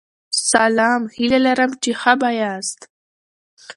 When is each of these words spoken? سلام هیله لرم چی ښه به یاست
سلام 0.51 1.01
هیله 1.15 1.39
لرم 1.45 1.71
چی 1.81 1.91
ښه 1.99 2.13
به 2.19 2.29
یاست 2.39 2.79